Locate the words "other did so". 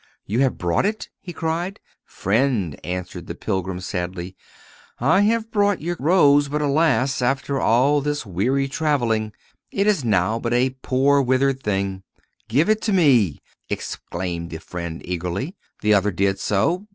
15.93-16.87